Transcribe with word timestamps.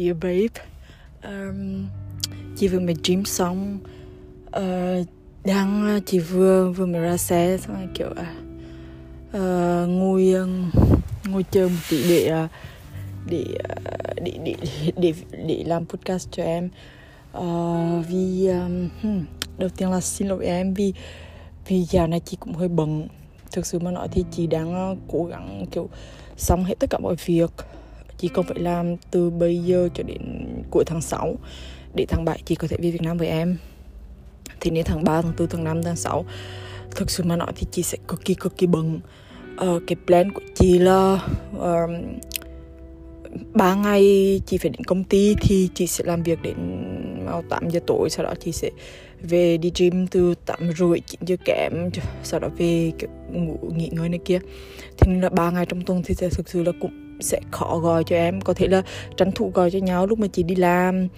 Dear 0.00 0.14
babe. 0.14 0.62
Um, 1.24 1.86
Chị 2.56 2.68
vừa 2.68 2.80
mới 2.80 2.94
gym 3.04 3.24
xong. 3.24 3.78
Uh, 4.46 5.06
Đang 5.44 5.86
ờ, 5.86 6.00
chị 6.06 6.18
vừa 6.18 6.70
vừa 6.70 6.86
mới 6.86 7.00
ra 7.00 7.16
xe 7.16 7.58
Xong 7.60 7.76
rồi 7.76 7.88
kiểu 7.94 8.10
uh, 8.10 9.88
ngồi 9.88 10.34
ngồi 11.24 11.44
chờ 11.50 11.68
một 11.68 11.80
tí 11.90 12.08
để 12.08 12.46
để 13.26 13.44
để 14.24 14.32
để 14.42 14.54
để 14.96 15.12
để 15.46 15.64
làm 15.66 15.86
podcast 15.86 16.28
cho 16.30 16.42
em. 16.42 16.68
Uh, 17.38 18.06
vì 18.08 18.46
um, 18.46 18.88
đầu 19.58 19.68
tiên 19.76 19.90
là 19.90 20.00
xin 20.00 20.28
lỗi 20.28 20.46
em 20.46 20.74
vì 20.74 20.92
vì 21.66 21.82
giờ 21.82 22.06
này 22.06 22.20
chị 22.20 22.36
cũng 22.40 22.54
hơi 22.54 22.68
bận. 22.68 23.08
Thực 23.52 23.66
sự 23.66 23.78
mà 23.78 23.90
nói 23.90 24.08
thì 24.12 24.24
chị 24.30 24.46
đang 24.46 24.96
cố 25.08 25.24
gắng 25.24 25.66
kiểu 25.70 25.88
xong 26.36 26.64
hết 26.64 26.74
tất 26.78 26.90
cả 26.90 26.98
mọi 26.98 27.14
việc 27.26 27.50
chị 28.20 28.28
còn 28.28 28.46
phải 28.46 28.58
làm 28.58 28.96
từ 29.10 29.30
bây 29.30 29.58
giờ 29.58 29.88
cho 29.94 30.02
đến 30.02 30.22
cuối 30.70 30.84
tháng 30.86 31.00
6 31.00 31.36
để 31.94 32.06
tháng 32.08 32.24
7 32.24 32.42
chị 32.44 32.54
có 32.54 32.68
thể 32.68 32.76
về 32.80 32.90
Việt 32.90 33.02
Nam 33.02 33.16
với 33.16 33.28
em. 33.28 33.56
Thì 34.60 34.70
đến 34.70 34.84
tháng 34.84 35.04
3, 35.04 35.22
tháng 35.22 35.32
4, 35.38 35.48
tháng 35.48 35.64
5, 35.64 35.82
tháng 35.82 35.96
6 35.96 36.24
thực 36.90 37.10
sự 37.10 37.24
mà 37.24 37.36
nói 37.36 37.52
thì 37.56 37.66
chị 37.70 37.82
sẽ 37.82 37.98
cực 38.08 38.24
kỳ 38.24 38.34
cực 38.34 38.56
kỳ 38.56 38.66
bận. 38.66 39.00
Uh, 39.54 39.82
cái 39.86 39.96
plan 40.06 40.32
của 40.32 40.40
chị 40.54 40.78
là 40.78 41.20
uh, 41.56 41.90
ba 43.54 43.74
ngày 43.74 44.02
chị 44.46 44.58
phải 44.58 44.70
đến 44.70 44.84
công 44.84 45.04
ty 45.04 45.34
thì 45.40 45.68
chị 45.74 45.86
sẽ 45.86 46.04
làm 46.04 46.22
việc 46.22 46.42
đến 46.42 46.56
vào 47.24 47.42
8 47.48 47.70
giờ 47.70 47.80
tối 47.86 48.10
sau 48.10 48.24
đó 48.24 48.34
chị 48.40 48.52
sẽ 48.52 48.70
về 49.22 49.56
đi 49.56 49.72
gym 49.78 50.06
từ 50.06 50.34
8 50.46 50.58
rưỡi 50.78 51.00
9 51.00 51.20
giờ 51.26 51.36
kém 51.44 51.72
sau 52.22 52.40
đó 52.40 52.48
về 52.58 52.92
kiểu 52.98 53.10
ngủ 53.32 53.58
nghỉ 53.74 53.88
ngơi 53.92 54.08
này 54.08 54.20
kia. 54.24 54.38
Thì 54.96 55.12
là 55.14 55.28
ba 55.28 55.50
ngày 55.50 55.66
trong 55.66 55.82
tuần 55.82 56.02
thì 56.04 56.14
sẽ 56.14 56.28
thực 56.28 56.48
sự 56.48 56.62
là 56.62 56.72
cũng 56.80 57.09
sẽ 57.20 57.40
khó 57.50 57.78
gọi 57.78 58.04
cho 58.04 58.16
em. 58.16 58.40
Có 58.40 58.54
thể 58.54 58.68
là 58.68 58.82
tranh 59.16 59.32
thủ 59.32 59.50
gọi 59.54 59.70
cho 59.70 59.78
nhau 59.78 60.06
lúc 60.06 60.18
mà 60.18 60.26
chị 60.26 60.42
đi 60.42 60.54
làm. 60.54 61.08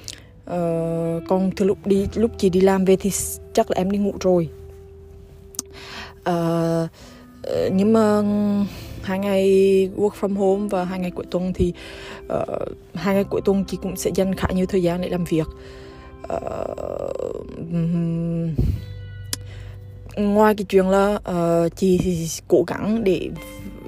Ờ, 0.45 1.20
còn 1.28 1.50
từ 1.56 1.64
lúc 1.64 1.86
đi 1.86 2.06
lúc 2.14 2.31
chị 2.39 2.50
đi 2.50 2.61
làm 2.61 2.84
về 2.84 2.97
thì 2.97 3.11
chắc 3.53 3.70
là 3.70 3.75
em 3.77 3.91
đi 3.91 3.98
ngủ 3.98 4.14
rồi. 4.20 4.48
Ờ, 6.25 6.89
ờ, 7.42 7.70
nhưng 7.73 7.92
mà 7.92 8.23
hai 9.03 9.19
ngày 9.19 9.48
work 9.97 10.11
from 10.20 10.34
home 10.34 10.69
và 10.70 10.84
hai 10.84 10.98
ngày 10.98 11.11
cuối 11.11 11.25
tuần 11.30 11.53
thì 11.53 11.73
uh, 12.25 12.69
hai 12.95 13.14
ngày 13.14 13.25
cuối 13.25 13.41
tuần 13.45 13.64
chị 13.64 13.78
cũng 13.83 13.97
sẽ 13.97 14.11
dành 14.14 14.34
khá 14.34 14.48
nhiều 14.55 14.67
thời 14.67 14.83
gian 14.83 15.00
để 15.00 15.08
làm 15.08 15.25
việc. 15.25 15.47
Uh, 16.23 17.12
ngoài 20.17 20.55
cái 20.55 20.64
chuyện 20.69 20.89
là 20.89 21.14
uh, 21.14 21.77
chị 21.77 22.00
cố 22.48 22.64
gắng 22.67 23.05
để 23.05 23.30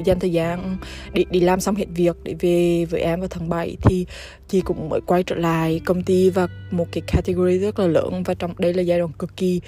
dành 0.04 0.20
thời 0.20 0.32
gian 0.32 0.76
để 1.12 1.24
đi 1.30 1.40
làm 1.40 1.60
xong 1.60 1.74
hết 1.74 1.86
việc 1.94 2.16
để 2.24 2.34
về 2.40 2.84
với 2.84 3.00
em 3.00 3.20
vào 3.20 3.28
tháng 3.28 3.48
7 3.48 3.76
thì 3.82 4.06
chị 4.48 4.60
cũng 4.60 4.88
mới 4.88 5.00
quay 5.06 5.22
trở 5.22 5.36
lại 5.36 5.80
công 5.84 6.02
ty 6.02 6.30
và 6.30 6.48
một 6.70 6.86
cái 6.92 7.02
category 7.06 7.58
rất 7.58 7.78
là 7.78 7.86
lớn 7.86 8.22
và 8.22 8.34
trong 8.34 8.54
đây 8.58 8.74
là 8.74 8.82
giai 8.82 8.98
đoạn 8.98 9.12
cực 9.18 9.36
kỳ 9.36 9.60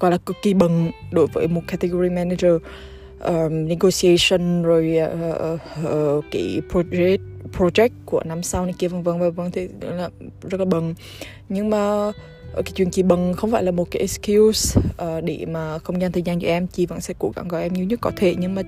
gọi 0.00 0.10
là 0.10 0.18
cực 0.18 0.36
kỳ 0.42 0.54
bận 0.54 0.90
đối 1.12 1.26
với 1.26 1.48
một 1.48 1.62
category 1.68 2.10
manager 2.10 2.52
um, 3.20 3.66
negotiation 3.66 4.62
rồi 4.62 4.98
uh, 5.04 5.60
uh, 5.84 6.24
cái 6.30 6.60
project 6.72 7.18
project 7.58 7.90
của 8.06 8.22
năm 8.24 8.42
sau 8.42 8.64
này 8.64 8.74
kia 8.78 8.88
vân 8.88 9.02
vân 9.02 9.18
và 9.18 9.30
vân 9.30 9.50
thì 9.50 9.68
là 9.80 10.10
rất 10.42 10.60
là 10.60 10.64
bận. 10.64 10.94
Nhưng 11.48 11.70
mà 11.70 12.12
cái 12.54 12.72
chuyện 12.74 12.90
chị 12.90 13.02
bận 13.02 13.34
không 13.36 13.50
phải 13.50 13.62
là 13.62 13.70
một 13.70 13.90
cái 13.90 14.00
excuse 14.00 14.80
uh, 14.80 15.24
để 15.24 15.46
mà 15.48 15.78
không 15.78 16.00
dành 16.00 16.12
thời 16.12 16.22
gian 16.22 16.40
cho 16.40 16.48
em 16.48 16.66
chị 16.66 16.86
vẫn 16.86 17.00
sẽ 17.00 17.14
cố 17.18 17.32
gắng 17.36 17.48
gọi 17.48 17.62
em 17.62 17.72
nhiều 17.72 17.84
nhất 17.84 18.00
có 18.02 18.12
thể 18.16 18.34
nhưng 18.38 18.54
mà 18.54 18.62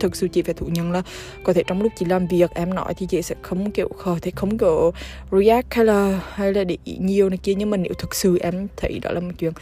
thực 0.00 0.16
sự 0.16 0.28
chị 0.28 0.42
phải 0.42 0.54
thú 0.54 0.66
nhận 0.66 0.92
là 0.92 1.02
có 1.44 1.52
thể 1.52 1.62
trong 1.66 1.82
lúc 1.82 1.92
chị 1.96 2.06
làm 2.06 2.26
việc 2.26 2.50
em 2.54 2.74
nói 2.74 2.94
thì 2.96 3.06
chị 3.06 3.22
sẽ 3.22 3.34
không 3.42 3.70
kiểu 3.70 3.88
khó 3.98 4.18
thì 4.22 4.30
không 4.36 4.58
kiểu 4.58 4.92
react 5.32 5.74
hay 5.74 5.84
là 5.84 6.20
hay 6.34 6.52
là 6.52 6.64
để 6.64 6.76
ý 6.84 6.96
nhiều 7.00 7.28
này 7.28 7.38
kia. 7.42 7.54
Nhưng 7.54 7.70
mà 7.70 7.76
nếu 7.76 7.92
thực 7.98 8.14
sự 8.14 8.38
em 8.38 8.68
thấy 8.76 8.98
đó 9.02 9.10
là 9.10 9.20
một 9.20 9.32
chuyện 9.38 9.52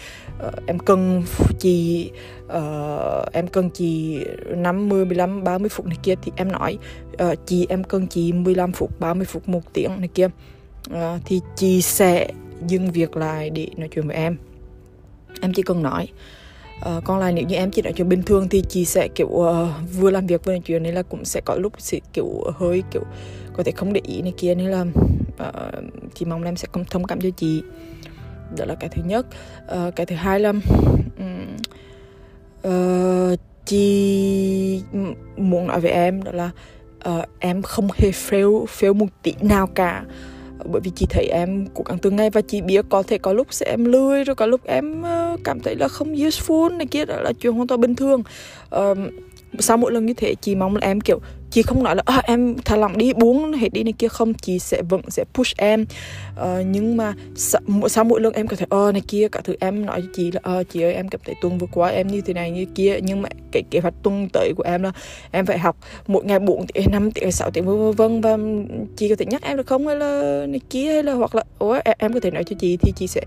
uh, 0.49 0.67
em 0.67 0.79
cần 0.79 1.23
chị 1.59 2.11
uh, 2.47 3.33
em 3.33 3.47
cần 3.49 3.71
chị 3.71 4.19
50, 4.57 5.05
15, 5.05 5.45
30 5.45 5.69
phút 5.69 5.87
này 5.87 5.99
kia 6.03 6.15
thì 6.23 6.33
em 6.37 6.53
nói 6.53 6.79
uh, 7.23 7.39
chị 7.47 7.67
em 7.69 7.85
cần 7.85 8.07
chị 8.07 8.33
15 8.33 8.73
phút, 8.73 9.01
30 9.01 9.27
phút, 9.27 9.49
một 9.49 9.73
tiếng 9.73 9.91
này 9.99 10.09
kia 10.15 10.29
uh, 10.91 10.97
thì 11.25 11.41
chị 11.57 11.83
sẽ 11.83 12.29
dừng 12.67 12.91
việc 12.91 13.17
lại 13.17 13.51
để 13.51 13.69
nói 13.77 13.89
chuyện 13.95 14.07
với 14.07 14.17
em. 14.17 14.37
Em 15.41 15.53
chỉ 15.53 15.63
cần 15.63 15.83
nói 15.83 16.09
Ờ, 16.81 16.97
uh, 16.97 17.05
còn 17.05 17.19
lại 17.19 17.33
nếu 17.33 17.45
như 17.45 17.57
em 17.57 17.71
chỉ 17.71 17.83
nói 17.83 17.93
chuyện 17.93 18.09
bình 18.09 18.23
thường 18.23 18.49
thì 18.49 18.63
chị 18.69 18.85
sẽ 18.85 19.09
kiểu 19.15 19.27
uh, 19.27 19.69
vừa 19.99 20.11
làm 20.11 20.27
việc 20.27 20.45
vừa 20.45 20.53
nói 20.53 20.63
chuyện 20.65 20.83
nên 20.83 20.95
là 20.95 21.03
cũng 21.03 21.25
sẽ 21.25 21.41
có 21.45 21.55
lúc 21.55 21.73
sẽ 21.79 22.01
kiểu 22.13 22.45
hơi 22.57 22.83
kiểu 22.91 23.03
có 23.57 23.63
thể 23.63 23.73
không 23.73 23.93
để 23.93 24.01
ý 24.05 24.23
này 24.23 24.33
kia 24.37 24.55
nên 24.55 24.67
là 24.67 24.85
uh, 25.49 25.85
chị 26.15 26.25
mong 26.25 26.43
là 26.43 26.49
em 26.49 26.57
sẽ 26.57 26.69
không 26.73 26.85
thông 26.85 27.05
cảm 27.05 27.21
cho 27.21 27.31
chị. 27.37 27.63
Đó 28.57 28.65
là 28.65 28.75
cái 28.75 28.91
thứ 28.91 29.03
nhất. 29.07 29.27
Uh, 29.75 29.97
cái 29.97 30.07
thứ 30.07 30.17
hai 30.17 30.41
là 30.41 30.53
um, 31.19 31.57
uh, 32.69 33.39
chị 33.67 34.83
muốn 35.37 35.67
nói 35.67 35.81
với 35.81 35.91
em 35.91 36.23
đó 36.23 36.33
là 36.33 36.51
uh, 37.09 37.29
em 37.39 37.63
không 37.63 37.89
hề 37.95 38.11
fail 38.11 38.65
fail 38.65 38.95
một 38.95 39.07
tí 39.23 39.35
nào 39.41 39.67
cả 39.67 40.05
bởi 40.65 40.81
vì 40.81 40.91
chị 40.97 41.07
thấy 41.11 41.27
em 41.27 41.67
cố 41.75 41.85
gắng 41.89 41.99
từng 41.99 42.17
ngày 42.17 42.31
và 42.31 42.41
chị 42.41 42.61
biết 42.61 42.85
có 42.89 43.03
thể 43.03 43.19
có 43.19 43.33
lúc 43.33 43.47
sẽ 43.51 43.67
em 43.67 43.85
lười 43.85 44.25
rồi 44.25 44.35
có 44.37 44.47
lúc 44.47 44.61
em 44.65 45.03
ờ, 45.03 45.37
cảm 45.45 45.61
thấy 45.61 45.77
là 45.77 45.89
không 45.89 46.15
useful 46.15 46.77
này 46.77 46.87
kia 46.87 47.05
đó 47.05 47.21
là 47.21 47.33
chuyện 47.33 47.53
hoàn 47.53 47.67
toàn 47.67 47.81
bình 47.81 47.95
thường. 47.95 48.23
Uh, 48.77 48.99
sau 49.59 49.77
mỗi 49.77 49.93
lần 49.93 50.07
như 50.07 50.15
thế 50.15 50.35
chị 50.35 50.55
mong 50.55 50.75
là 50.75 50.81
em 50.83 51.01
kiểu 51.01 51.21
chị 51.55 51.63
không 51.63 51.83
nói 51.83 51.97
là 51.97 52.03
à, 52.07 52.23
em 52.25 52.55
thả 52.65 52.77
lỏng 52.77 52.99
đi 52.99 53.13
buông 53.13 53.53
hết 53.53 53.73
đi 53.73 53.83
này 53.83 53.93
kia. 53.93 54.09
Không 54.09 54.35
chị 54.35 54.59
sẽ 54.59 54.83
vẫn 54.83 55.01
sẽ 55.09 55.25
push 55.35 55.57
em. 55.57 55.85
Uh, 56.41 56.67
nhưng 56.67 56.97
mà 56.97 57.15
sau, 57.37 57.61
sau 57.89 58.05
mỗi 58.05 58.21
lần 58.21 58.33
em 58.33 58.47
có 58.47 58.57
thể 58.57 58.67
ờ 58.69 58.93
này 58.93 59.03
kia 59.09 59.29
cả 59.29 59.41
thứ 59.45 59.57
em 59.61 59.87
nói 59.87 60.01
cho 60.01 60.09
chị 60.15 60.31
là 60.31 60.41
ờ 60.43 60.65
chị 60.73 60.83
ơi 60.83 60.95
em 60.95 61.09
cảm 61.09 61.21
thấy 61.25 61.35
tuần 61.43 61.59
vừa 61.59 61.67
qua 61.73 61.89
em 61.89 62.07
như 62.07 62.21
thế 62.21 62.35
này 62.35 62.51
như 62.51 62.65
kia. 62.75 62.99
Nhưng 63.03 63.23
mà 63.23 63.29
cái 63.53 63.63
kế 63.71 63.81
hoạch 63.81 63.95
tuần 64.03 64.29
tới 64.33 64.53
của 64.57 64.63
em 64.63 64.83
là 64.83 64.93
em 65.31 65.47
phải 65.47 65.59
học 65.59 65.77
mỗi 66.07 66.25
ngày 66.25 66.39
4 66.39 66.67
tiếng 66.67 66.91
5 66.91 67.11
tiếng 67.11 67.33
6 67.33 67.51
tiếng 67.51 67.67
vân 67.67 67.93
vân 67.93 68.21
và 68.21 68.37
chị 68.97 69.09
có 69.09 69.15
thể 69.19 69.27
nhắc 69.27 69.43
em 69.43 69.57
được 69.57 69.67
không? 69.67 69.87
Hay 69.87 69.97
là 69.97 70.45
này 70.49 70.61
kia 70.71 70.93
hay 70.93 71.03
là 71.03 71.13
hoặc 71.13 71.35
là 71.35 71.43
ủa 71.59 71.81
e-, 71.85 71.95
em 71.99 72.13
có 72.13 72.21
thể 72.21 72.31
nói 72.31 72.45
cho 72.45 72.57
chị 72.61 72.77
thì 72.77 72.93
chị 72.97 73.07
sẽ 73.07 73.21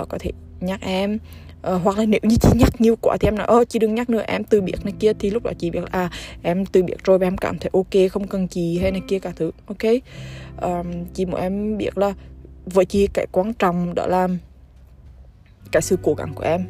uh, 0.00 0.08
có 0.08 0.18
thể 0.18 0.32
nhắc 0.60 0.80
em. 0.82 1.18
Ờ, 1.62 1.76
hoặc 1.76 1.98
là 1.98 2.04
nếu 2.04 2.20
như 2.22 2.36
chị 2.40 2.48
nhắc 2.54 2.80
nhiều 2.80 2.96
quá 3.00 3.16
thì 3.20 3.28
em 3.28 3.34
nói 3.34 3.46
ơ 3.46 3.64
chị 3.64 3.78
đừng 3.78 3.94
nhắc 3.94 4.10
nữa 4.10 4.22
em 4.26 4.44
từ 4.44 4.60
biệt 4.60 4.84
này 4.84 4.94
kia. 4.98 5.12
Thì 5.18 5.30
lúc 5.30 5.42
đó 5.42 5.52
chị 5.58 5.70
biết 5.70 5.80
là 5.80 5.88
à 5.90 6.10
em 6.42 6.66
từ 6.66 6.82
biệt 6.82 7.04
rồi 7.04 7.18
và 7.18 7.26
em 7.26 7.36
cảm 7.36 7.58
thấy 7.58 7.70
ok 7.72 8.10
không 8.12 8.26
cần 8.26 8.48
chị 8.48 8.78
hay 8.78 8.90
này 8.90 9.02
kia 9.08 9.18
cả 9.18 9.32
thứ. 9.36 9.50
Ok? 9.66 9.92
Um, 10.62 11.04
chị 11.14 11.26
muốn 11.26 11.40
em 11.40 11.78
biết 11.78 11.98
là 11.98 12.14
với 12.66 12.84
chị 12.84 13.06
cái 13.06 13.26
quan 13.32 13.54
trọng 13.54 13.94
đó 13.94 14.06
là 14.06 14.28
cái 15.72 15.82
sự 15.82 15.96
cố 16.02 16.14
gắng 16.14 16.32
của 16.34 16.44
em. 16.44 16.64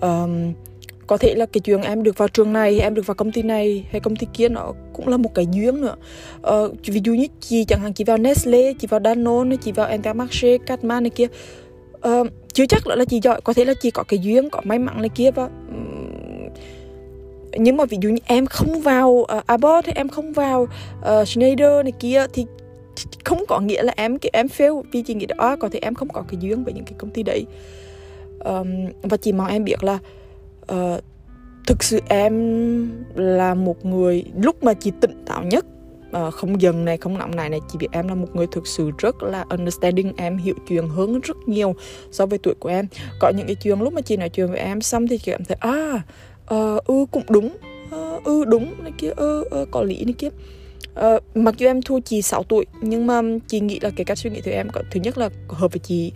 Um, 0.00 0.52
có 1.06 1.16
thể 1.16 1.34
là 1.34 1.46
cái 1.46 1.60
chuyện 1.60 1.82
em 1.82 2.02
được 2.02 2.18
vào 2.18 2.28
trường 2.28 2.52
này 2.52 2.80
em 2.80 2.94
được 2.94 3.06
vào 3.06 3.14
công 3.14 3.32
ty 3.32 3.42
này 3.42 3.84
hay 3.90 4.00
công 4.00 4.16
ty 4.16 4.26
kia 4.32 4.48
nó 4.48 4.72
cũng 4.92 5.08
là 5.08 5.16
một 5.16 5.34
cái 5.34 5.46
duyên 5.52 5.80
nữa. 5.80 5.96
Uh, 6.36 6.86
ví 6.86 7.00
dụ 7.04 7.14
như 7.14 7.26
chị 7.40 7.64
chẳng 7.64 7.80
hạn 7.80 7.92
chị 7.92 8.04
vào 8.04 8.18
Nestle 8.18 8.72
chị 8.72 8.86
vào 8.86 9.00
Danone 9.04 9.56
chị 9.56 9.72
vào 9.72 9.88
Intermarché 9.90 10.58
Catman 10.58 11.02
này 11.02 11.10
kia. 11.10 11.26
Uh, 12.08 12.26
chưa 12.58 12.66
chắc 12.66 12.86
là 12.86 13.04
chị 13.04 13.20
giỏi 13.22 13.40
có 13.44 13.52
thể 13.52 13.64
là 13.64 13.74
chị 13.80 13.90
có 13.90 14.02
cái 14.02 14.18
duyên 14.18 14.50
có 14.50 14.60
may 14.64 14.78
mắn 14.78 15.00
này 15.00 15.08
kia 15.08 15.30
và 15.30 15.48
nhưng 17.52 17.76
mà 17.76 17.84
ví 17.84 17.98
dụ 18.00 18.08
như 18.08 18.18
em 18.26 18.46
không 18.46 18.80
vào 18.80 19.08
uh, 19.10 19.46
Abbott 19.46 19.86
hay 19.86 19.92
em 19.96 20.08
không 20.08 20.32
vào 20.32 20.68
uh, 21.20 21.28
Schneider 21.28 21.84
này 21.84 21.92
kia 22.00 22.26
thì 22.32 22.46
không 23.24 23.44
có 23.48 23.60
nghĩa 23.60 23.82
là 23.82 23.92
em 23.96 24.18
kiểu 24.18 24.30
em 24.32 24.46
fail 24.46 24.82
vì 24.92 25.02
chị 25.02 25.14
nghĩ 25.14 25.26
đó 25.26 25.34
à, 25.38 25.56
có 25.56 25.68
thể 25.68 25.78
em 25.82 25.94
không 25.94 26.08
có 26.08 26.22
cái 26.28 26.40
duyên 26.40 26.64
với 26.64 26.74
những 26.74 26.84
cái 26.84 26.94
công 26.98 27.10
ty 27.10 27.22
đấy. 27.22 27.46
Um, 28.44 28.66
và 29.02 29.16
chị 29.16 29.32
mong 29.32 29.46
em 29.46 29.64
biết 29.64 29.84
là 29.84 29.98
uh, 30.72 31.04
thực 31.66 31.82
sự 31.82 32.00
em 32.08 32.32
là 33.14 33.54
một 33.54 33.84
người 33.84 34.24
lúc 34.42 34.64
mà 34.64 34.74
chị 34.74 34.92
tỉnh 35.00 35.24
táo 35.26 35.42
nhất 35.42 35.66
uh, 36.16 36.34
không 36.34 36.62
dần 36.62 36.84
này 36.84 36.96
không 36.96 37.18
nóng 37.18 37.36
này 37.36 37.50
này 37.50 37.60
chỉ 37.72 37.78
biết 37.78 37.86
em 37.92 38.08
là 38.08 38.14
một 38.14 38.28
người 38.34 38.46
thực 38.52 38.66
sự 38.66 38.90
rất 38.98 39.22
là 39.22 39.44
understanding 39.50 40.12
em 40.16 40.36
hiểu 40.36 40.54
chuyện 40.68 40.88
hướng 40.88 41.20
rất 41.20 41.36
nhiều 41.46 41.74
so 42.10 42.26
với 42.26 42.38
tuổi 42.38 42.54
của 42.54 42.68
em. 42.68 42.86
Có 43.20 43.32
những 43.36 43.46
cái 43.46 43.54
chuyện 43.54 43.80
lúc 43.80 43.92
mà 43.92 44.00
chị 44.00 44.16
nói 44.16 44.28
chuyện 44.28 44.46
với 44.46 44.58
em 44.58 44.80
xong 44.80 45.08
thì 45.08 45.18
chị 45.18 45.32
cảm 45.32 45.44
thấy 45.44 45.56
à 45.60 46.02
uh, 46.54 46.84
ừ 46.86 47.06
cũng 47.10 47.24
đúng 47.28 47.56
uh, 47.94 48.24
ừ 48.24 48.44
đúng 48.44 48.74
này 48.82 48.92
kia 48.98 49.10
ừ, 49.16 49.44
uh, 49.62 49.68
có 49.70 49.82
lý 49.82 50.04
này 50.04 50.14
kia. 50.18 50.28
Uh, 51.14 51.36
mặc 51.36 51.54
dù 51.58 51.66
em 51.66 51.82
thua 51.82 52.00
chị 52.00 52.22
6 52.22 52.42
tuổi 52.42 52.66
nhưng 52.82 53.06
mà 53.06 53.22
chị 53.46 53.60
nghĩ 53.60 53.78
là 53.80 53.90
cái 53.96 54.04
cách 54.04 54.18
suy 54.18 54.30
nghĩ 54.30 54.40
của 54.40 54.50
em 54.50 54.68
có 54.72 54.82
thứ 54.90 55.00
nhất 55.00 55.18
là 55.18 55.28
hợp 55.48 55.72
với 55.72 55.78
chị 55.78 56.12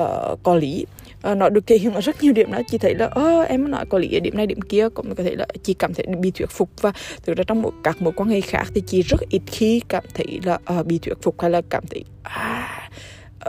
uh, 0.00 0.38
có 0.42 0.54
lý 0.54 0.86
uh, 1.28 1.36
nó 1.36 1.48
được 1.48 1.66
thể 1.66 1.78
hiện 1.78 1.94
ở 1.94 2.00
rất 2.00 2.22
nhiều 2.22 2.32
điểm 2.32 2.52
đó. 2.52 2.60
Chị 2.68 2.78
thấy 2.78 2.94
là 2.94 3.06
ơ 3.06 3.42
em 3.42 3.70
nói 3.70 3.86
có 3.86 3.98
lý 3.98 4.16
ở 4.16 4.20
điểm 4.20 4.36
này 4.36 4.46
điểm 4.46 4.62
kia. 4.62 4.88
Cũng 4.88 5.14
có 5.14 5.24
thể 5.24 5.34
là 5.34 5.46
chị 5.62 5.74
cảm 5.74 5.94
thấy 5.94 6.06
bị 6.20 6.30
thuyết 6.30 6.50
phục. 6.50 6.70
Và 6.80 6.92
thực 7.22 7.36
ra 7.36 7.44
trong 7.46 7.62
một 7.62 7.72
các 7.84 8.02
mối 8.02 8.12
quan 8.16 8.28
hệ 8.28 8.40
khác 8.40 8.64
thì 8.74 8.82
chị 8.86 9.02
rất 9.02 9.20
ít 9.30 9.42
khi 9.46 9.80
cảm 9.88 10.04
thấy 10.14 10.40
là 10.44 10.58
uh, 10.78 10.86
bị 10.86 10.98
thuyết 10.98 11.22
phục 11.22 11.40
hay 11.40 11.50
là 11.50 11.62
cảm 11.70 11.84
thấy 11.90 12.04
à 12.22 12.90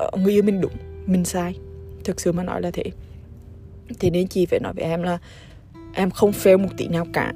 uh, 0.07 0.19
người 0.19 0.33
yêu 0.33 0.43
mình 0.43 0.61
đúng 0.61 0.73
mình 1.05 1.25
sai. 1.25 1.55
Thực 2.03 2.21
sự 2.21 2.31
mà 2.31 2.43
nói 2.43 2.61
là 2.61 2.71
thế. 2.71 2.83
Thế 3.99 4.09
nên 4.09 4.27
chị 4.27 4.45
phải 4.45 4.59
nói 4.59 4.73
với 4.73 4.83
em 4.83 5.03
là 5.03 5.17
em 5.93 6.11
không 6.11 6.31
fail 6.31 6.57
một 6.57 6.69
tí 6.77 6.87
nào 6.87 7.07
cả 7.13 7.33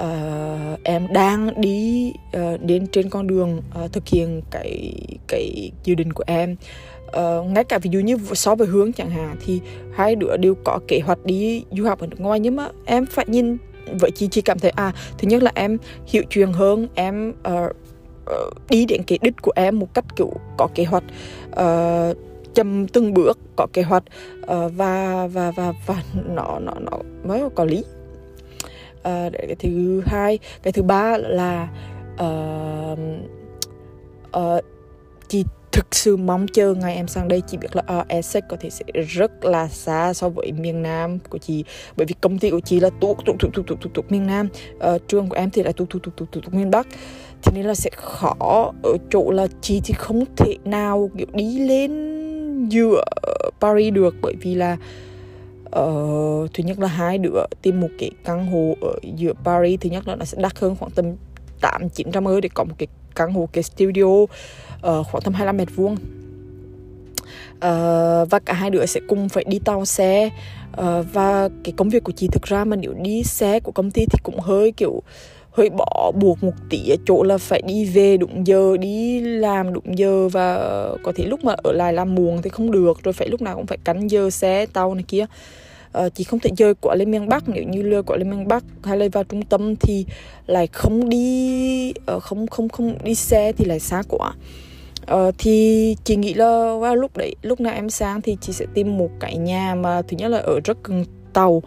uh, 0.00 0.82
em 0.84 1.06
đang 1.12 1.60
đi 1.60 2.12
uh, 2.36 2.60
đến 2.62 2.86
trên 2.86 3.10
con 3.10 3.26
đường 3.26 3.62
uh, 3.84 3.92
thực 3.92 4.08
hiện 4.08 4.42
cái 4.50 4.92
cái 5.28 5.70
dự 5.84 5.94
định 5.94 6.12
của 6.12 6.24
em. 6.26 6.56
Uh, 7.06 7.46
ngay 7.46 7.64
cả 7.64 7.78
ví 7.78 7.90
dụ 7.92 8.00
như 8.00 8.18
so 8.32 8.54
với 8.54 8.66
hướng 8.66 8.92
chẳng 8.92 9.10
hạn 9.10 9.36
thì 9.46 9.60
hai 9.92 10.14
đứa 10.14 10.36
đều 10.36 10.54
có 10.64 10.78
kế 10.88 11.00
hoạch 11.00 11.24
đi 11.24 11.64
du 11.70 11.84
học 11.84 12.00
ở 12.00 12.06
nước 12.06 12.20
ngoài 12.20 12.40
nhưng 12.40 12.56
mà 12.56 12.68
em 12.84 13.06
phải 13.06 13.24
nhìn 13.28 13.56
vậy 14.00 14.10
chị 14.10 14.28
chỉ 14.30 14.40
cảm 14.40 14.58
thấy 14.58 14.70
à 14.70 14.92
thứ 15.18 15.28
nhất 15.28 15.42
là 15.42 15.52
em 15.54 15.78
hiểu 16.06 16.22
chuyện 16.30 16.52
hơn 16.52 16.88
em 16.94 17.32
uh, 17.48 17.76
đi 18.70 18.86
đến 18.86 19.02
cái 19.06 19.18
đích 19.22 19.34
của 19.42 19.52
em 19.56 19.78
một 19.78 19.94
cách 19.94 20.04
kiểu 20.16 20.32
có 20.56 20.68
kế 20.74 20.84
hoạch 20.84 21.04
uh, 21.50 22.16
chậm 22.54 22.88
từng 22.88 23.14
bước 23.14 23.38
có 23.56 23.66
kế 23.72 23.82
hoạch 23.82 24.04
uh, 24.42 24.72
và 24.76 25.26
và 25.26 25.50
và 25.50 25.72
và 25.86 26.02
nó 26.28 26.58
nó 26.58 26.72
nó 26.80 26.98
mới 27.24 27.42
có 27.54 27.64
lý. 27.64 27.84
Ờ, 29.02 29.26
uh, 29.26 29.32
cái 29.32 29.56
thứ 29.58 30.02
hai. 30.06 30.38
Cái 30.62 30.72
thứ 30.72 30.82
ba 30.82 31.16
là 31.18 31.68
uh, 32.14 32.98
uh, 34.36 34.64
chị 35.28 35.44
thực 35.72 35.94
sự 35.94 36.16
mong 36.16 36.46
chờ 36.52 36.74
ngày 36.74 36.94
em 36.94 37.08
sang 37.08 37.28
đây. 37.28 37.42
Chị 37.46 37.56
biết 37.56 37.76
là 37.76 37.82
uh, 38.00 38.08
Essex 38.08 38.44
có 38.48 38.56
thể 38.60 38.70
sẽ 38.70 38.84
rất 39.08 39.44
là 39.44 39.68
xa 39.68 40.14
so 40.14 40.28
với 40.28 40.52
miền 40.52 40.82
Nam 40.82 41.18
của 41.30 41.38
chị. 41.38 41.64
Bởi 41.96 42.06
vì 42.06 42.14
công 42.20 42.38
ty 42.38 42.50
của 42.50 42.60
chị 42.60 42.80
là 42.80 42.90
tuột 43.00 43.16
tuột 43.24 43.36
tuột 43.40 43.54
tuột 43.54 43.66
tuột 43.66 43.94
tuột 43.94 44.04
miền 44.08 44.26
Nam. 44.26 44.48
Uh, 44.94 45.08
trường 45.08 45.28
của 45.28 45.36
em 45.36 45.50
thì 45.50 45.62
là 45.62 45.72
tuột 45.72 45.90
tuột 45.90 46.02
tuột 46.02 46.16
tuột 46.16 46.28
tuột 46.32 46.54
miền 46.54 46.70
Bắc. 46.70 46.86
Cho 47.42 47.52
nên 47.54 47.66
là 47.66 47.74
sẽ 47.74 47.90
khó. 47.96 48.72
Ở 48.82 48.96
chỗ 49.10 49.30
là 49.30 49.46
chị 49.60 49.80
thì 49.84 49.94
không 49.94 50.24
thể 50.36 50.56
nào 50.64 51.10
kiểu 51.18 51.26
đi 51.32 51.58
lên 51.58 52.68
giữa 52.68 53.04
Paris 53.60 53.94
được. 53.94 54.14
Bởi 54.22 54.34
vì 54.40 54.54
là 54.54 54.72
uh, 54.72 54.78
Ờ, 55.70 55.86
thứ 56.54 56.64
nhất 56.64 56.78
là 56.78 56.88
hai 56.88 57.18
đứa 57.18 57.44
tìm 57.62 57.80
một 57.80 57.88
cái 57.98 58.10
căn 58.24 58.46
hộ 58.46 58.76
ở 58.80 58.92
giữa 59.16 59.32
Paris. 59.44 59.80
Thứ 59.80 59.90
nhất 59.90 60.08
là 60.08 60.16
nó 60.16 60.24
sẽ 60.24 60.38
đắt 60.42 60.58
hơn 60.58 60.76
khoảng 60.76 60.90
tầm 60.90 61.06
tám 61.60 61.88
chín 61.88 62.12
trăm 62.12 62.24
euro 62.24 62.40
để 62.40 62.48
có 62.54 62.64
một 62.64 62.74
cái 62.78 62.86
căn 63.14 63.32
hộ 63.32 63.48
cái 63.52 63.62
studio 63.62 64.02
uh, 64.02 64.28
khoảng 64.82 65.22
tầm 65.24 65.34
25 65.34 65.56
mét 65.56 65.68
vuông. 65.76 65.96
Uh, 67.54 68.30
và 68.30 68.38
cả 68.44 68.52
hai 68.52 68.70
đứa 68.70 68.86
sẽ 68.86 69.00
cùng 69.08 69.28
phải 69.28 69.44
đi 69.44 69.58
tàu 69.58 69.84
xe. 69.84 70.30
Uh, 70.80 71.06
và 71.12 71.48
cái 71.64 71.72
công 71.76 71.88
việc 71.88 72.04
của 72.04 72.12
chị 72.12 72.28
thực 72.32 72.42
ra 72.42 72.64
mà 72.64 72.76
nếu 72.76 72.94
đi 73.02 73.22
xe 73.22 73.60
của 73.60 73.72
công 73.72 73.90
ty 73.90 74.06
thì 74.06 74.18
cũng 74.22 74.40
hơi 74.40 74.72
kiểu 74.72 75.02
hơi 75.50 75.70
bỏ 75.70 76.12
buộc 76.20 76.44
một 76.44 76.52
tí 76.70 76.88
ở 76.88 76.96
chỗ 77.06 77.22
là 77.22 77.38
phải 77.38 77.62
đi 77.66 77.84
về 77.84 78.16
đúng 78.16 78.46
giờ 78.46 78.76
đi 78.76 79.20
làm 79.20 79.72
đúng 79.72 79.98
giờ 79.98 80.28
và 80.28 80.56
có 81.02 81.12
thể 81.16 81.24
lúc 81.24 81.44
mà 81.44 81.54
ở 81.62 81.72
lại 81.72 81.92
làm 81.92 82.14
muộn 82.14 82.42
thì 82.42 82.50
không 82.50 82.70
được 82.70 83.02
rồi 83.02 83.12
phải 83.12 83.28
lúc 83.28 83.42
nào 83.42 83.56
cũng 83.56 83.66
phải 83.66 83.78
cắn 83.84 84.08
giờ 84.08 84.30
xe 84.30 84.66
tàu 84.66 84.94
này 84.94 85.04
kia. 85.08 85.26
Ờ, 85.92 86.06
à, 86.06 86.08
chị 86.08 86.24
không 86.24 86.40
thể 86.40 86.50
chơi 86.56 86.74
quả 86.74 86.94
lên 86.94 87.10
miền 87.10 87.28
Bắc 87.28 87.48
nếu 87.48 87.64
như 87.64 87.82
lừa 87.82 88.02
quả 88.02 88.16
lên 88.16 88.30
miền 88.30 88.48
Bắc 88.48 88.64
hay 88.82 88.98
là 88.98 89.06
vào 89.12 89.24
trung 89.24 89.42
tâm 89.42 89.76
thì 89.76 90.06
lại 90.46 90.66
không 90.66 91.08
đi 91.08 91.92
ờ, 92.06 92.20
không 92.20 92.46
không 92.46 92.68
không 92.68 92.94
đi 93.04 93.14
xe 93.14 93.52
thì 93.52 93.64
lại 93.64 93.80
xa 93.80 94.02
quá. 94.08 94.34
Uh, 95.14 95.34
thì 95.38 95.96
chị 96.04 96.16
nghĩ 96.16 96.34
là 96.34 96.46
wow, 96.46 96.94
lúc 96.94 97.16
đấy 97.16 97.34
lúc 97.42 97.60
nào 97.60 97.74
em 97.74 97.90
sang 97.90 98.22
thì 98.22 98.36
chị 98.40 98.52
sẽ 98.52 98.66
tìm 98.74 98.98
một 98.98 99.10
cái 99.20 99.36
nhà 99.36 99.74
mà 99.74 100.02
thứ 100.02 100.16
nhất 100.16 100.28
là 100.28 100.38
ở 100.38 100.60
rất 100.64 100.84
gần 100.84 101.04
tàu. 101.32 101.62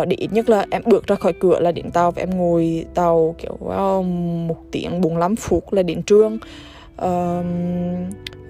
Uh, 0.00 0.08
để 0.08 0.16
ít 0.18 0.32
nhất 0.32 0.50
là 0.50 0.66
em 0.70 0.82
bước 0.86 1.06
ra 1.06 1.16
khỏi 1.16 1.32
cửa 1.32 1.60
là 1.60 1.72
đến 1.72 1.90
tàu 1.90 2.10
và 2.10 2.22
em 2.22 2.38
ngồi 2.38 2.84
tàu 2.94 3.34
kiểu 3.38 3.52
uh, 3.52 4.04
một 4.48 4.56
tiếng 4.70 5.00
45 5.00 5.36
phút 5.36 5.72
là 5.72 5.82
đến 5.82 6.02
trường. 6.02 6.38
Uh, 7.04 7.44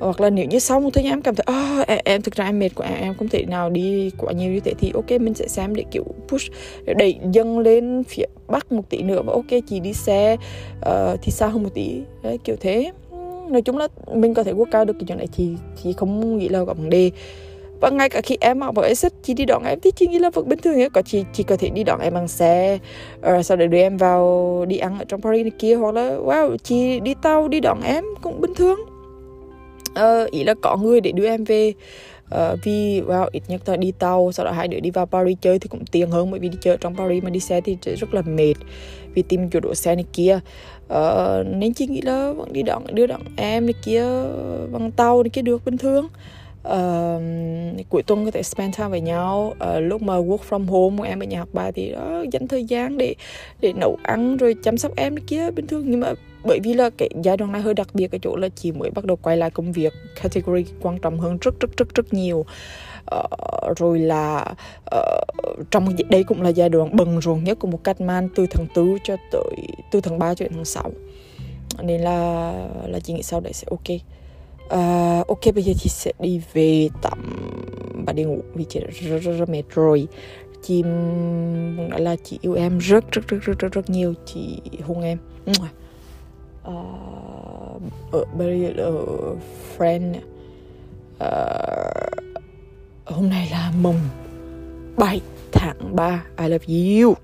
hoặc 0.01 0.21
là 0.21 0.31
nếu 0.31 0.47
như 0.47 0.59
sau 0.59 0.81
một 0.81 0.91
thời 0.95 1.05
gian 1.05 1.13
em 1.13 1.23
cảm 1.23 1.35
thấy 1.35 1.57
oh, 1.81 1.87
em, 1.87 1.99
em 2.05 2.23
thực 2.23 2.35
ra 2.35 2.45
em 2.45 2.59
mệt 2.59 2.69
quá 2.75 2.87
em, 2.87 3.03
em 3.03 3.15
không 3.15 3.29
thể 3.29 3.45
nào 3.45 3.71
đi 3.71 4.11
quá 4.19 4.33
nhiều 4.33 4.53
như 4.53 4.61
thế 4.61 4.75
thì 4.79 4.91
ok 4.95 5.11
mình 5.11 5.35
sẽ 5.35 5.49
xem 5.49 5.75
để 5.75 5.85
kiểu 5.91 6.05
push 6.29 6.53
để 6.85 6.95
đẩy 6.95 7.19
dâng 7.33 7.59
lên 7.59 8.03
phía 8.09 8.25
bắc 8.49 8.73
một 8.73 8.83
tí 8.89 9.03
nữa 9.03 9.23
và 9.23 9.33
ok 9.33 9.63
chỉ 9.69 9.81
đi 9.81 9.93
xe 9.93 10.37
uh, 10.79 11.21
thì 11.23 11.33
xa 11.33 11.47
hơn 11.47 11.63
một 11.63 11.71
tí. 11.75 12.01
Đấy 12.23 12.39
kiểu 12.45 12.57
thế. 12.61 12.93
Nói 13.51 13.63
chung 13.63 13.77
là 13.77 13.89
mình 14.15 14.35
có 14.35 14.43
thể 14.43 14.53
work 14.53 14.71
cao 14.71 14.85
được 14.85 14.93
cái 14.93 15.05
chuyện 15.09 15.19
này 15.19 15.29
thì 15.33 15.49
thì 15.83 15.93
không 15.93 16.39
nghĩ 16.39 16.49
là 16.49 16.65
có 16.65 16.75
vấn 16.75 16.91
đề 16.91 17.11
và 17.81 17.91
ngay 17.91 18.09
cả 18.09 18.21
khi 18.21 18.37
em 18.41 18.61
học 18.61 18.77
ở 18.77 18.83
Essex 18.83 19.13
chị 19.23 19.35
đi 19.35 19.45
đón 19.45 19.65
em 19.65 19.81
thì 19.81 19.91
chị 19.97 20.07
nghĩ 20.07 20.19
là 20.19 20.31
vẫn 20.31 20.49
bình 20.49 20.59
thường 20.59 20.75
ấy. 20.75 20.91
Có 20.91 21.03
chị 21.03 21.25
chị 21.33 21.43
có 21.43 21.57
thể 21.57 21.71
đi 21.71 21.85
đón 21.85 22.01
em 22.01 22.15
bằng 22.15 22.29
xe 22.29 22.79
rồi 23.23 23.43
sau 23.43 23.57
đó 23.57 23.67
đưa 23.67 23.79
em 23.79 23.97
vào 23.97 24.65
đi 24.69 24.77
ăn 24.77 24.99
ở 24.99 25.05
trong 25.05 25.21
Paris 25.21 25.43
này 25.43 25.53
kia 25.59 25.75
hoặc 25.75 25.95
là 25.95 26.11
wow 26.11 26.57
chị 26.57 27.01
đi 27.01 27.15
tàu 27.23 27.49
đi 27.49 27.61
đón 27.61 27.83
em 27.83 28.05
cũng 28.23 28.41
bình 28.41 28.55
thường. 28.55 28.79
Uh, 29.91 30.31
ý 30.31 30.45
là 30.45 30.55
có 30.63 30.77
người 30.77 31.01
để 31.01 31.13
đưa 31.13 31.27
em 31.27 31.45
về. 31.45 31.73
Uh, 32.35 32.59
vì 32.65 33.01
wow 33.01 33.29
ít 33.33 33.43
nhất 33.49 33.69
là 33.69 33.77
đi 33.77 33.93
tàu 33.93 34.33
sau 34.33 34.47
đó 34.47 34.53
hai 34.53 34.69
đứa 34.69 34.81
đi 34.81 34.91
vào 34.91 35.07
Paris 35.07 35.39
chơi 35.41 35.59
thì 35.59 35.69
cũng 35.69 35.85
tiền 35.93 36.11
hơn 36.11 36.31
bởi 36.31 36.41
vì 36.41 36.49
đi 36.49 36.59
chơi 36.61 36.77
trong 36.81 36.97
Paris 36.97 37.25
mà 37.25 37.31
đi 37.31 37.41
xe 37.41 37.61
thì 37.61 37.77
rất 37.83 38.15
là 38.15 38.23
mệt 38.23 38.55
vì 39.15 39.23
tìm 39.23 39.51
chỗ 39.51 39.61
đỗ 39.61 39.75
xe 39.75 39.95
này 39.95 40.05
kia. 40.13 40.41
Uh, 40.93 41.47
nên 41.47 41.75
chị 41.75 41.87
nghĩ 41.87 42.01
là 42.01 42.33
vẫn 42.33 42.53
đi 42.53 42.63
đón 42.63 42.83
đưa 42.93 43.07
đón 43.07 43.21
em 43.37 43.67
này 43.67 43.75
kia 43.85 44.05
bằng 44.73 44.91
tàu 44.97 45.23
này 45.23 45.31
kia 45.31 45.43
được 45.43 45.65
bình 45.65 45.79
thường 45.79 46.09
uh, 46.69 47.89
cuối 47.89 48.03
tuần 48.03 48.25
có 48.25 48.31
thể 48.31 48.43
spend 48.43 48.77
time 48.77 48.89
với 48.89 49.01
nhau. 49.01 49.55
Uh, 49.55 49.83
lúc 49.83 50.03
mà 50.03 50.15
work 50.15 50.39
from 50.49 50.67
home 50.67 51.09
em 51.09 51.21
ở 51.21 51.25
nhà 51.25 51.39
học 51.39 51.49
bài 51.53 51.73
thì 51.73 51.93
đó 51.93 52.25
dành 52.33 52.49
thời 52.49 52.65
gian 52.65 52.99
để 52.99 53.15
để 53.61 53.73
nấu 53.73 53.99
ăn 54.03 54.37
rồi 54.37 54.55
chăm 54.63 54.79
sóc 54.79 54.93
em 54.97 55.17
kia 55.17 55.51
bình 55.51 55.67
thường. 55.67 55.85
Nhưng 55.87 56.01
mà 56.01 56.13
bởi 56.45 56.61
vì 56.63 56.75
là 56.75 56.91
cái 56.91 57.09
giai 57.23 57.37
đoạn 57.37 57.53
này 57.53 57.63
hơi 57.63 57.75
đặc 57.75 57.89
biệt 57.95 58.13
ở 58.13 58.19
chỗ 58.23 58.37
là 58.37 58.49
chị 58.49 58.73
mới 58.73 58.91
bắt 58.91 59.05
đầu 59.05 59.17
quay 59.17 59.37
lại 59.37 59.51
công 59.51 59.73
việc 59.73 59.93
category 60.23 60.65
quan 60.83 60.99
trọng 60.99 61.19
hơn 61.19 61.39
rất 61.41 61.61
rất 61.61 61.77
rất 61.77 61.95
rất 61.95 62.15
nhiều. 62.15 62.45
Uh, 63.15 63.79
rồi 63.79 63.99
là 63.99 64.55
uh, 64.97 65.71
trong 65.71 65.89
đây 66.09 66.25
cũng 66.25 66.43
là 66.43 66.49
giai 66.49 66.69
đoạn 66.69 66.97
bận 66.97 67.19
rộn 67.19 67.45
nhất 67.45 67.59
của 67.59 67.69
một 67.69 67.85
cách 67.85 68.01
man 68.01 68.29
từ 68.35 68.47
tháng 68.51 68.67
tư 68.75 68.99
cho 69.05 69.17
tới 69.33 69.53
từ 69.91 70.01
tháng 70.01 70.19
3 70.19 70.35
cho 70.35 70.45
đến 70.45 70.53
tháng 70.55 70.65
6 70.65 70.93
nên 71.83 72.01
là 72.01 72.53
là 72.87 73.01
chị 73.01 73.13
nghĩ 73.13 73.23
sau 73.23 73.41
đấy 73.41 73.53
sẽ 73.53 73.67
ok 73.71 74.01
uh, 74.75 75.27
ok 75.27 75.55
bây 75.55 75.65
giờ 75.65 75.73
chị 75.79 75.89
sẽ 75.89 76.13
đi 76.19 76.41
về 76.53 76.89
tắm 77.03 77.19
và 78.07 78.13
đi 78.13 78.25
ngủ. 78.25 78.43
Vì 78.55 78.65
chị 78.65 78.81
rất 78.81 79.23
rất, 79.23 79.33
rất 79.33 79.49
mệt 79.49 79.63
rồi. 79.75 80.09
Chị 80.63 80.83
nói 80.83 82.01
là 82.01 82.17
chị 82.25 82.39
yêu 82.43 82.55
em 82.55 82.79
rất 82.79 83.13
rất 83.13 83.29
rất 83.29 83.39
rất 83.43 83.59
rất, 83.59 83.73
rất 83.73 83.91
nhiều. 83.91 84.15
Chị 84.27 84.61
hôn 84.87 85.03
em. 85.03 85.19
Uh, 86.69 87.83
ở 88.13 88.25
bây 88.39 88.75
ở 88.77 89.07
friend 89.79 90.15
uh, 91.25 92.11
hôm 93.05 93.29
nay 93.29 93.49
là 93.53 93.73
mùng 93.81 94.01
7 94.97 95.21
tháng 95.53 95.97
3 95.97 96.25
I 96.39 96.49
love 96.49 96.67
you. 96.69 97.15